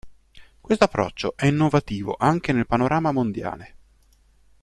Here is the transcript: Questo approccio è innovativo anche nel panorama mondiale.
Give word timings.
Questo 0.59 0.83
approccio 0.83 1.35
è 1.37 1.45
innovativo 1.45 2.15
anche 2.17 2.53
nel 2.53 2.65
panorama 2.65 3.11
mondiale. 3.11 3.75